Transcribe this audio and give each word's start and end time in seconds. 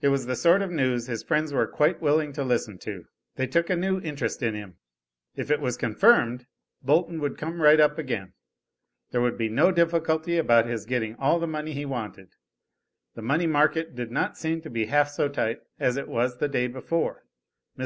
It 0.00 0.08
was 0.08 0.24
the 0.24 0.36
sort 0.36 0.62
of 0.62 0.70
news 0.70 1.06
his 1.06 1.22
friends 1.22 1.52
were 1.52 1.66
quite 1.66 2.00
willing 2.00 2.32
to 2.32 2.42
listen 2.42 2.78
to. 2.78 3.04
They 3.34 3.46
took 3.46 3.68
a 3.68 3.76
new 3.76 4.00
interest 4.00 4.42
in 4.42 4.54
him. 4.54 4.78
If 5.34 5.50
it 5.50 5.60
was 5.60 5.76
confirmed, 5.76 6.46
Bolton 6.82 7.20
would 7.20 7.36
come 7.36 7.60
right 7.60 7.78
up 7.78 7.98
again. 7.98 8.32
There 9.10 9.20
would 9.20 9.36
be 9.36 9.50
no 9.50 9.70
difficulty 9.72 10.38
about 10.38 10.64
his 10.64 10.86
getting 10.86 11.14
all 11.16 11.38
the 11.38 11.46
money 11.46 11.74
he 11.74 11.84
wanted. 11.84 12.30
The 13.16 13.20
money 13.20 13.46
market 13.46 13.94
did 13.94 14.10
not 14.10 14.38
seem 14.38 14.62
to 14.62 14.70
be 14.70 14.86
half 14.86 15.10
so 15.10 15.28
tight 15.28 15.60
as 15.78 15.98
it 15.98 16.08
was 16.08 16.38
the 16.38 16.48
day 16.48 16.68
before. 16.68 17.26
Mr. 17.78 17.84